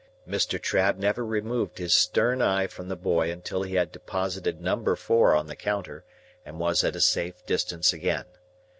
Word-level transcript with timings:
Mr. 0.27 0.59
Trabb 0.59 0.97
never 0.97 1.23
removed 1.23 1.77
his 1.77 1.93
stern 1.93 2.41
eye 2.41 2.65
from 2.65 2.87
the 2.89 2.95
boy 2.95 3.31
until 3.31 3.61
he 3.61 3.75
had 3.75 3.91
deposited 3.91 4.59
number 4.59 4.95
four 4.95 5.35
on 5.35 5.45
the 5.45 5.55
counter 5.55 6.03
and 6.43 6.57
was 6.57 6.83
at 6.83 6.95
a 6.95 6.99
safe 7.01 7.45
distance 7.45 7.93
again. 7.93 8.25